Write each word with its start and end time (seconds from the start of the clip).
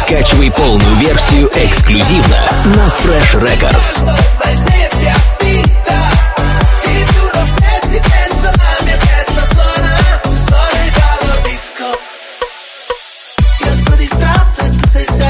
Скачивай 0.00 0.50
полную 0.50 0.96
версию 0.96 1.50
эксклюзивно 1.54 2.36
на 2.74 2.88
Fresh 2.88 3.34
Records. 3.34 4.02
Io 13.62 13.74
sto 13.74 13.94
distratto 13.96 14.62
e 14.62 14.70
tu 14.70 14.88
sei 14.88 15.04
sempre 15.04 15.29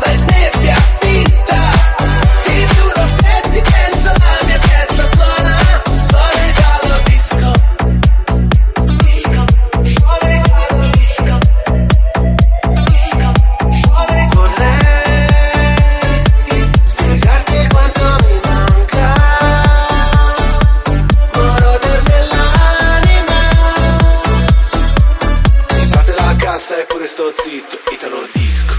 stare 26.81 26.85
pure 26.85 27.05
sto 27.05 27.31
zitto, 27.31 27.77
Italo 27.91 28.27
Disco. 28.31 28.73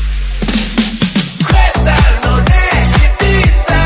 Questa 1.44 1.94
non 2.22 2.44
è 2.46 2.88
pizza. 3.16 3.76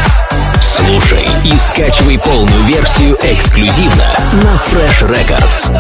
Слушай 0.60 1.26
и 1.44 1.56
скачивай 1.56 2.18
полную 2.18 2.62
версию 2.64 3.16
эксклюзивно 3.20 4.16
на 4.42 4.58
Fresh 4.58 5.02
Records. 5.02 5.70